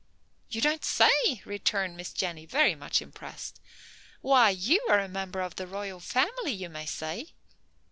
"You 0.49 0.61
don't 0.61 0.83
say?" 0.83 1.43
returned 1.45 1.95
Miss 1.95 2.11
Jenny, 2.11 2.47
very 2.47 2.73
much 2.73 3.03
impressed. 3.03 3.59
"Why, 4.21 4.49
you 4.49 4.83
are 4.89 4.99
a 4.99 5.07
member 5.07 5.41
of 5.41 5.57
the 5.57 5.67
royal 5.67 5.99
family, 5.99 6.53
you 6.53 6.69
may 6.69 6.87
say. 6.87 7.33